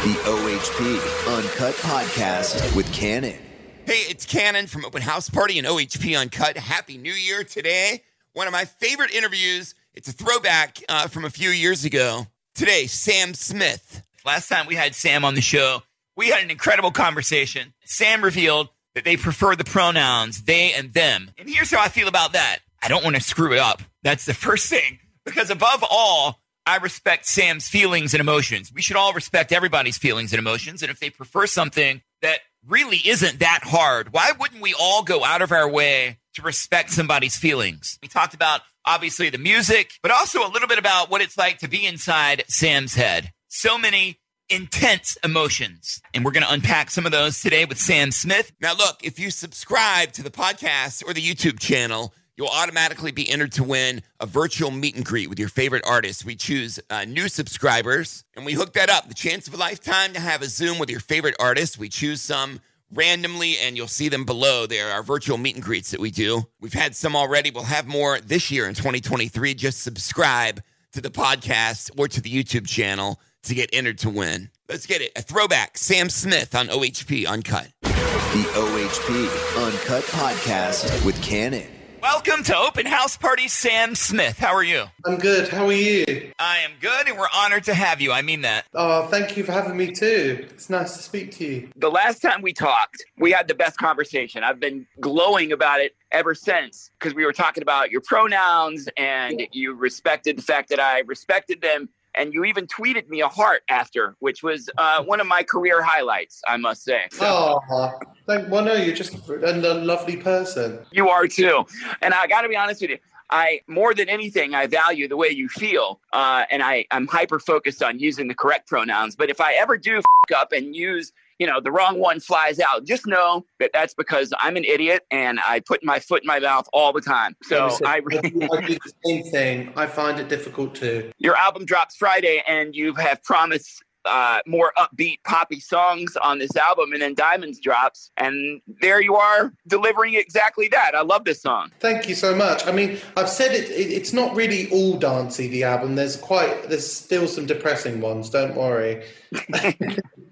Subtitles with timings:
[0.00, 3.36] The OHP Uncut Podcast with Kannon.
[3.84, 6.56] Hey, it's Kannon from Open House Party and OHP Uncut.
[6.56, 8.02] Happy New Year today.
[8.32, 9.74] One of my favorite interviews.
[9.92, 12.28] It's a throwback uh, from a few years ago.
[12.54, 14.02] Today, Sam Smith.
[14.24, 15.82] Last time we had Sam on the show,
[16.16, 17.74] we had an incredible conversation.
[17.84, 21.30] Sam revealed that they prefer the pronouns they and them.
[21.36, 23.82] And here's how I feel about that I don't want to screw it up.
[24.02, 24.98] That's the first thing.
[25.26, 28.72] Because above all, I respect Sam's feelings and emotions.
[28.72, 30.82] We should all respect everybody's feelings and emotions.
[30.82, 35.24] And if they prefer something that really isn't that hard, why wouldn't we all go
[35.24, 37.98] out of our way to respect somebody's feelings?
[38.02, 41.58] We talked about obviously the music, but also a little bit about what it's like
[41.58, 43.32] to be inside Sam's head.
[43.48, 44.18] So many
[44.50, 46.00] intense emotions.
[46.12, 48.52] And we're going to unpack some of those today with Sam Smith.
[48.60, 53.28] Now, look, if you subscribe to the podcast or the YouTube channel, you'll automatically be
[53.28, 56.24] entered to win a virtual meet and greet with your favorite artist.
[56.24, 59.08] We choose uh, new subscribers and we hook that up.
[59.08, 61.78] The chance of a lifetime to have a Zoom with your favorite artist.
[61.78, 62.60] We choose some
[62.94, 64.66] randomly and you'll see them below.
[64.66, 66.44] There are virtual meet and greets that we do.
[66.60, 67.50] We've had some already.
[67.50, 69.52] We'll have more this year in 2023.
[69.52, 70.62] Just subscribe
[70.92, 74.48] to the podcast or to the YouTube channel to get entered to win.
[74.66, 75.12] Let's get it.
[75.14, 77.68] A throwback Sam Smith on OHP Uncut.
[77.82, 81.79] The OHP Uncut Podcast with Kannon.
[82.02, 84.38] Welcome to Open House Party, Sam Smith.
[84.38, 84.84] How are you?
[85.04, 85.48] I'm good.
[85.48, 86.32] How are you?
[86.38, 88.10] I am good, and we're honored to have you.
[88.10, 88.64] I mean that.
[88.72, 90.46] Oh, thank you for having me too.
[90.50, 91.68] It's nice to speak to you.
[91.76, 94.42] The last time we talked, we had the best conversation.
[94.42, 99.42] I've been glowing about it ever since because we were talking about your pronouns and
[99.52, 101.90] you respected the fact that I respected them.
[102.14, 105.82] And you even tweeted me a heart after, which was uh, one of my career
[105.82, 107.02] highlights, I must say.
[107.12, 110.80] So, Oh, thank, well, no, you're just and a lovely person.
[110.90, 111.64] You are too.
[112.02, 112.98] And I got to be honest with you.
[113.32, 117.38] I more than anything, I value the way you feel, uh, and I I'm hyper
[117.38, 119.14] focused on using the correct pronouns.
[119.14, 120.04] But if I ever do f-
[120.36, 124.32] up and use you know the wrong one flies out, just know that that's because
[124.38, 127.34] I'm an idiot and I put my foot in my mouth all the time.
[127.42, 127.96] So Listen, I.
[127.96, 129.72] I do the same thing.
[129.74, 131.10] I find it difficult too.
[131.18, 136.54] Your album drops Friday, and you have promised uh, more upbeat poppy songs on this
[136.56, 140.94] album, and then Diamonds drops, and there you are delivering exactly that.
[140.94, 141.70] I love this song.
[141.80, 142.66] Thank you so much.
[142.66, 143.90] I mean, I've said it, it.
[143.90, 145.48] It's not really all dancey.
[145.48, 145.96] The album.
[145.96, 146.68] There's quite.
[146.68, 148.28] There's still some depressing ones.
[148.28, 149.04] Don't worry.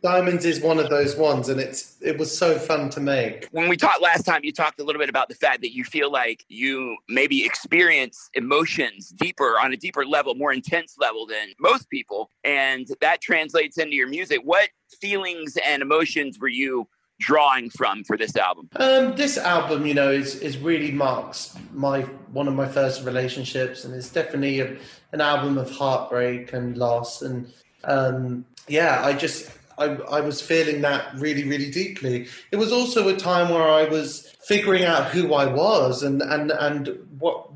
[0.02, 3.48] Diamonds is one of those ones, and it's it was so fun to make.
[3.50, 5.84] When we talked last time, you talked a little bit about the fact that you
[5.84, 11.48] feel like you maybe experience emotions deeper on a deeper level, more intense level than
[11.58, 14.40] most people, and that translates into your music.
[14.44, 14.68] What
[15.00, 16.88] feelings and emotions were you
[17.18, 18.68] drawing from for this album?
[18.76, 23.84] Um, this album, you know, is is really marks my one of my first relationships,
[23.84, 24.76] and it's definitely a,
[25.12, 27.52] an album of heartbreak and loss, and
[27.84, 32.26] um, yeah, I just I, I was feeling that really, really deeply.
[32.50, 36.50] It was also a time where I was figuring out who I was and and
[36.50, 37.48] and what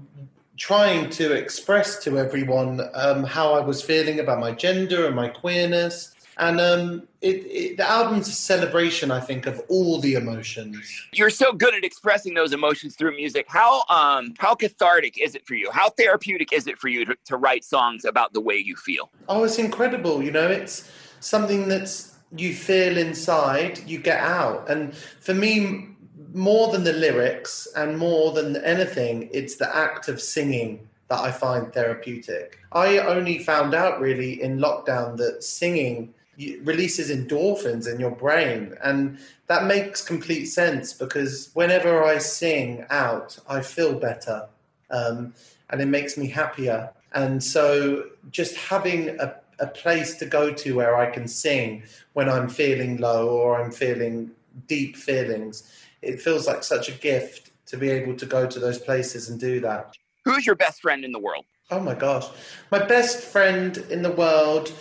[0.57, 5.29] trying to express to everyone um, how I was feeling about my gender and my
[5.29, 6.15] queerness.
[6.39, 11.09] And um, it, it, the album's a celebration, I think, of all the emotions.
[11.13, 13.47] You're so good at expressing those emotions through music.
[13.49, 15.71] How um how cathartic is it for you?
[15.71, 19.11] How therapeutic is it for you to, to write songs about the way you feel?
[19.29, 20.23] Oh, it's incredible.
[20.23, 20.91] You know, it's
[21.21, 24.69] something that's you feel inside, you get out.
[24.69, 25.89] And for me,
[26.35, 31.31] more than the lyrics and more than anything, it's the act of singing that I
[31.31, 32.59] find therapeutic.
[32.73, 36.15] I only found out really in lockdown that singing
[36.63, 38.75] releases endorphins in your brain.
[38.83, 39.19] And
[39.49, 44.49] that makes complete sense because whenever I sing out, I feel better
[44.91, 45.35] um,
[45.69, 46.91] and it makes me happier.
[47.13, 52.29] And so just having a, a place to go to where I can sing when
[52.29, 54.33] I'm feeling low or I'm feeling
[54.67, 58.79] deep feelings, it feels like such a gift to be able to go to those
[58.79, 59.95] places and do that.
[60.25, 61.47] Who's your best friend in the world?
[61.71, 62.27] Oh my gosh.
[62.71, 64.73] My best friend in the world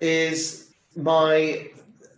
[0.00, 1.68] is my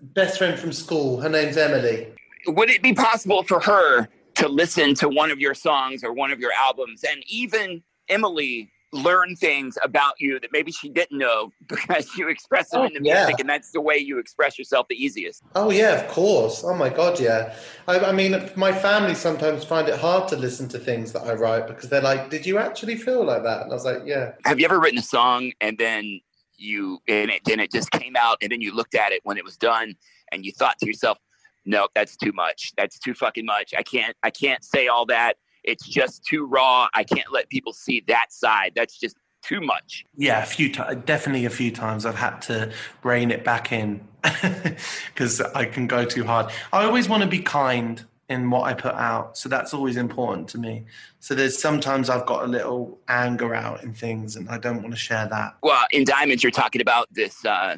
[0.01, 1.21] best friend from school.
[1.21, 2.07] Her name's Emily.
[2.47, 6.31] Would it be possible for her to listen to one of your songs or one
[6.31, 11.51] of your albums and even Emily learn things about you that maybe she didn't know
[11.67, 13.25] because you express them Oh, in the yeah.
[13.25, 15.43] music and that's the way you express yourself the easiest.
[15.55, 16.63] Oh yeah, of course.
[16.65, 17.55] Oh my god, yeah.
[17.89, 21.33] I, I mean, my family sometimes find it hard to listen to things that I
[21.35, 24.33] write because they're like, "Did you actually feel like that?" And I was like, "Yeah."
[24.45, 26.21] Have you ever written a song and then
[26.57, 29.37] you and it and it just came out and then you looked at it when
[29.39, 29.95] it was done
[30.31, 31.19] and you thought to yourself,
[31.65, 32.73] "No, that's too much.
[32.77, 33.73] That's too fucking much.
[33.77, 35.37] I can't I can't say all that.
[35.65, 36.89] It's just too raw.
[36.95, 38.73] I can't let people see that side.
[38.75, 40.05] That's just too much.
[40.17, 42.07] Yeah, a few times, definitely a few times.
[42.07, 42.73] I've had to
[43.03, 44.07] rein it back in
[45.07, 46.51] because I can go too hard.
[46.73, 50.49] I always want to be kind in what I put out, so that's always important
[50.51, 50.85] to me.
[51.21, 54.93] So there's sometimes I've got a little anger out in things, and I don't want
[54.93, 55.57] to share that.
[55.63, 57.77] Well, in Diamonds, you're talking about this uh,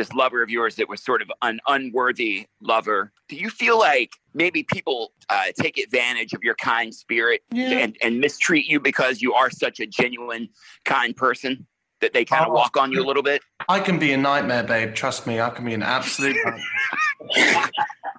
[0.00, 3.12] this lover of yours that was sort of an unworthy lover.
[3.28, 7.72] Do you feel like maybe people uh, take advantage of your kind spirit Yeah.
[7.80, 10.48] and, and mistreat you because you are such a genuine,
[10.86, 11.66] kind person
[12.00, 12.54] that they kind of Oh.
[12.54, 13.42] walk on you a little bit?
[13.68, 14.94] I can be a nightmare, babe.
[14.94, 16.34] Trust me, I can be an absolute.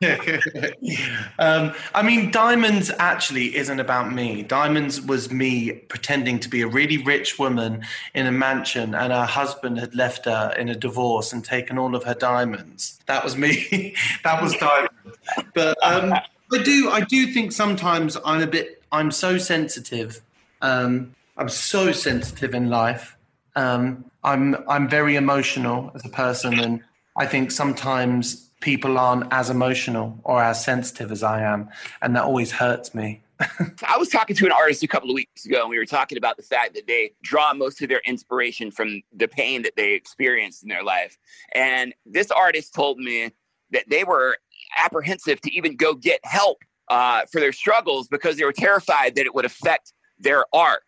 [1.40, 4.42] um, I mean, Diamonds actually isn't about me.
[4.42, 9.26] Diamonds was me pretending to be a really rich woman in a mansion, and her
[9.26, 13.00] husband had left her in a divorce and taken all of her diamonds.
[13.06, 13.96] That was me.
[14.24, 15.20] that was Diamonds.
[15.54, 18.82] But um, I do, I do think sometimes I'm a bit.
[18.92, 20.22] I'm so sensitive.
[20.62, 23.18] Um, I'm so sensitive in life.
[23.56, 26.82] Um, I'm I'm very emotional as a person, and
[27.18, 31.70] I think sometimes people aren't as emotional or as sensitive as I am,
[32.02, 33.22] and that always hurts me.
[33.88, 36.18] I was talking to an artist a couple of weeks ago, and we were talking
[36.18, 39.94] about the fact that they draw most of their inspiration from the pain that they
[39.94, 41.18] experienced in their life.
[41.54, 43.32] And this artist told me
[43.72, 44.38] that they were
[44.78, 46.60] apprehensive to even go get help
[46.90, 50.84] uh, for their struggles because they were terrified that it would affect their art.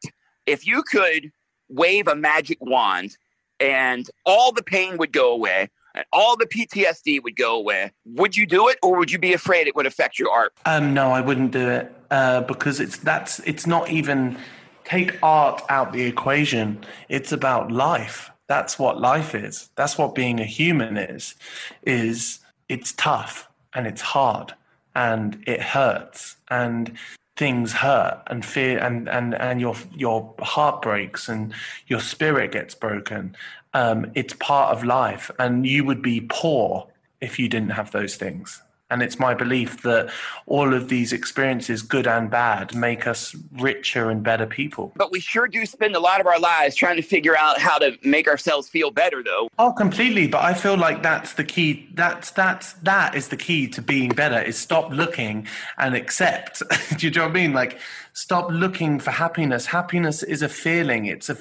[0.46, 1.32] If you could
[1.70, 3.18] wave a magic wand
[3.60, 8.36] and all the pain would go away and all the PTSD would go away, would
[8.36, 10.54] you do it or would you be afraid it would affect your art?
[10.66, 14.38] Um, no, I wouldn't do it uh, because it's that's it's not even
[14.84, 16.84] take art out the equation.
[17.10, 18.32] It's about life.
[18.48, 19.70] That's what life is.
[19.76, 21.36] That's what being a human is.
[21.84, 24.54] Is it's tough and it's hard
[24.96, 26.98] and it hurts and
[27.36, 31.54] things hurt and fear and and and your your heart breaks and
[31.88, 33.36] your spirit gets broken.
[33.74, 36.88] Um, it's part of life, and you would be poor
[37.22, 38.62] if you didn't have those things.
[38.94, 40.12] And it's my belief that
[40.46, 44.92] all of these experiences, good and bad, make us richer and better people.
[44.96, 47.80] But we sure do spend a lot of our lives trying to figure out how
[47.80, 49.50] to make ourselves feel better, though.
[49.58, 50.28] Oh, completely.
[50.28, 51.90] But I feel like that's the key.
[51.96, 54.40] That's that's that is the key to being better.
[54.40, 55.48] Is stop looking
[55.80, 56.62] and accept.
[56.98, 57.54] Do you know what I mean?
[57.54, 57.80] Like
[58.12, 59.66] stop looking for happiness.
[59.66, 61.08] Happiness is a feeling.
[61.08, 61.38] It's a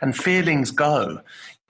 [0.00, 1.20] and feelings go.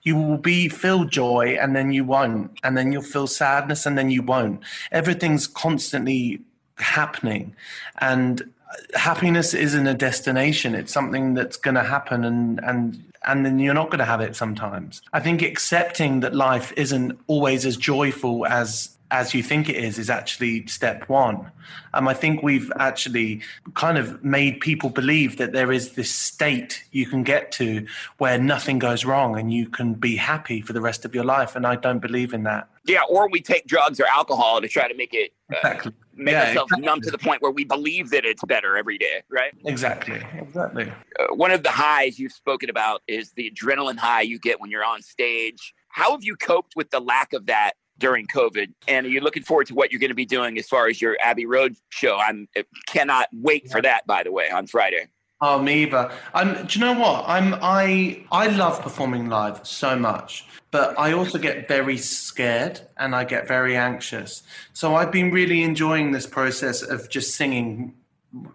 [0.05, 3.97] You will be feel joy and then you won't, and then you'll feel sadness and
[3.97, 4.61] then you won't.
[4.91, 6.39] Everything's constantly
[6.77, 7.55] happening,
[7.99, 8.53] and
[8.93, 10.75] happiness isn't a destination.
[10.75, 14.21] It's something that's going to happen, and and and then you're not going to have
[14.21, 15.01] it sometimes.
[15.13, 19.99] I think accepting that life isn't always as joyful as as you think it is
[19.99, 21.51] is actually step one.
[21.93, 23.41] Um, I think we've actually
[23.73, 27.85] kind of made people believe that there is this state you can get to
[28.17, 31.55] where nothing goes wrong and you can be happy for the rest of your life.
[31.55, 32.67] And I don't believe in that.
[32.85, 35.93] Yeah, or we take drugs or alcohol to try to make it uh, Exactly.
[36.15, 36.85] Make Yeah, ourselves exactly.
[36.85, 39.53] numb to the point where we believe that it's better every day, right?
[39.65, 40.21] Exactly.
[40.35, 40.91] Exactly.
[41.19, 44.69] Uh, one of the highs you've spoken about is the adrenaline high you get when
[44.71, 45.73] you're on stage.
[45.89, 48.73] How have you coped with the lack of that during COVID?
[48.87, 51.01] And are you looking forward to what you're going to be doing as far as
[51.01, 52.17] your Abbey Road show?
[52.17, 54.05] I'm uh, cannot wait for that.
[54.07, 55.07] By the way, on Friday.
[55.41, 56.11] Oh, me either.
[56.33, 57.25] Um, do you know what?
[57.27, 63.13] I'm I I love performing live so much, but I also get very scared and
[63.13, 64.43] I get very anxious.
[64.71, 67.95] So I've been really enjoying this process of just singing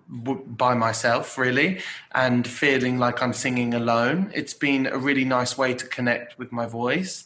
[0.09, 1.81] by myself, really,
[2.13, 4.31] and feeling like I'm singing alone.
[4.35, 7.25] It's been a really nice way to connect with my voice.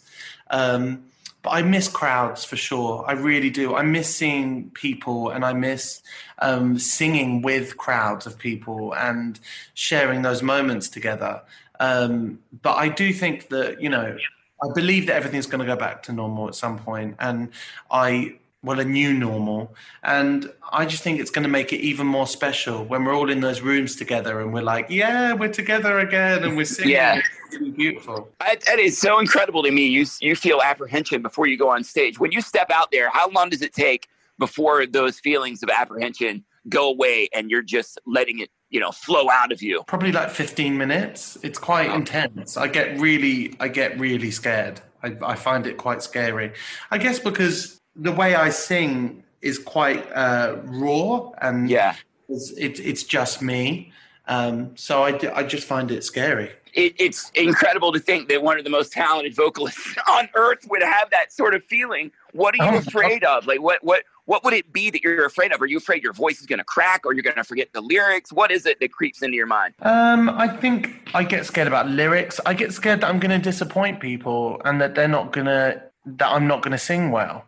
[0.50, 1.04] Um,
[1.44, 3.04] but I miss crowds for sure.
[3.06, 3.76] I really do.
[3.76, 6.02] I miss seeing people and I miss
[6.38, 9.38] um, singing with crowds of people and
[9.74, 11.42] sharing those moments together.
[11.78, 14.16] Um, but I do think that, you know,
[14.62, 17.50] I believe that everything's going to go back to normal at some point, and
[17.90, 22.06] I well a new normal, and I just think it's going to make it even
[22.06, 25.98] more special when we're all in those rooms together and we're like, yeah, we're together
[25.98, 26.92] again, and we're singing.
[26.92, 27.20] Yeah.
[27.52, 28.30] It's beautiful.
[28.40, 29.86] That, is so incredible to me.
[29.86, 32.18] You you feel apprehension before you go on stage.
[32.18, 36.44] When you step out there, how long does it take before those feelings of apprehension
[36.68, 39.84] go away and you're just letting it, you know, flow out of you?
[39.86, 41.38] Probably like 15 minutes.
[41.42, 42.56] It's quite intense.
[42.56, 44.80] I get really, I get really scared.
[45.02, 46.52] I, I find it quite scary.
[46.90, 51.96] I guess because the way I sing is quite uh, raw and Yeah.
[52.28, 53.92] it's, it's, it's just me.
[54.26, 56.50] Um, so I, d- I just find it scary.
[56.72, 60.82] It, it's incredible to think that one of the most talented vocalists on earth would
[60.82, 62.10] have that sort of feeling.
[62.32, 62.78] What are you Oh.
[62.78, 63.46] afraid of?
[63.46, 65.60] Like what what what would it be that you're afraid of?
[65.60, 67.82] Are you afraid your voice is going to crack or you're going to forget the
[67.82, 68.32] lyrics?
[68.32, 69.74] What is it that creeps into your mind?
[69.82, 72.40] Um, I think I get scared about lyrics.
[72.46, 75.82] I get scared that I'm going to disappoint people and that they're not going to,
[76.06, 77.44] that I'm not going to sing well.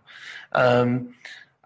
[0.52, 1.14] Um,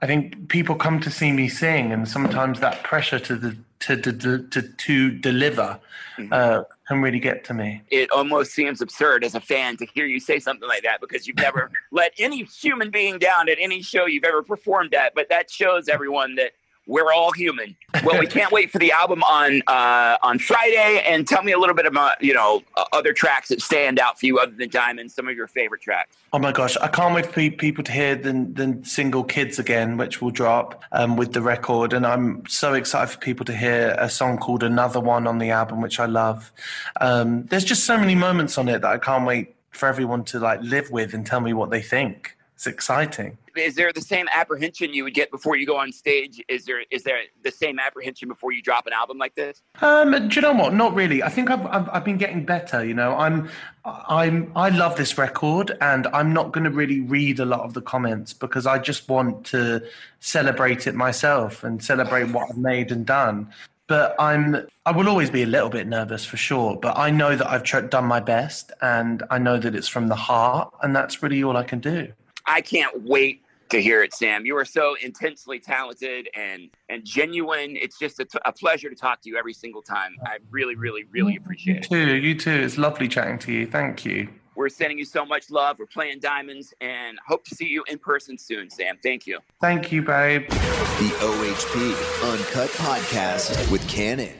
[0.03, 3.97] I think people come to see me sing, and sometimes that pressure to the to
[3.97, 4.13] to
[4.49, 5.79] to, to deliver
[6.17, 6.33] mm-hmm.
[6.33, 7.83] uh, can really get to me.
[7.91, 11.27] It almost seems absurd as a fan to hear you say something like that because
[11.27, 15.15] you've never let any human being down at any show you've ever performed at.
[15.15, 16.53] But that shows everyone that
[16.91, 17.77] we're all human.
[18.05, 21.03] Well, we can't wait for the album on uh, on Friday.
[21.07, 24.27] And tell me a little bit about you know other tracks that stand out for
[24.27, 25.15] you other than Diamonds.
[25.15, 26.17] Some of your favorite tracks.
[26.33, 29.97] Oh my gosh, I can't wait for people to hear the, the single "Kids" again,
[29.97, 31.93] which will drop um, with the record.
[31.93, 35.51] And I'm so excited for people to hear a song called "Another One" on the
[35.51, 36.53] album, which I love.
[37.01, 40.41] Um, there's just so many moments on it that I can't wait for everyone to
[40.41, 42.37] like live with and tell me what they think.
[42.61, 43.39] It's exciting.
[43.57, 46.43] Is there the same apprehension you would get before you go on stage?
[46.47, 49.63] Is there is there the same apprehension before you drop an album like this?
[49.81, 50.75] Um, do you know what?
[50.75, 51.23] Not really.
[51.23, 52.85] I think I've, I've, I've been getting better.
[52.85, 53.49] You know, I'm
[53.87, 57.73] I'm I love this record, and I'm not going to really read a lot of
[57.73, 59.83] the comments because I just want to
[60.19, 63.51] celebrate it myself and celebrate what I've made and done
[63.87, 66.77] but I'm I will always be a little bit nervous for sure.
[66.77, 70.09] But I know that I've tr- done my best, and I know that it's from
[70.09, 72.13] the heart, and that's really all I can do.
[72.47, 74.45] I can't wait to hear it, Sam.
[74.45, 77.77] You are so intensely talented and and genuine.
[77.77, 80.17] It's just a, t- a pleasure to talk to you every single time.
[80.25, 81.89] I really, really, really appreciate it.
[81.89, 82.17] Too.
[82.17, 82.51] You too.
[82.51, 83.67] It's lovely chatting to you.
[83.67, 84.29] Thank you.
[84.57, 85.79] We're sending you so much love.
[85.79, 88.99] We're playing diamonds and hope to see you in person soon, Sam.
[89.03, 89.39] Thank you.
[89.61, 90.49] Thank you, babe.
[90.51, 94.35] The OHP Uncut Podcast with Kannon.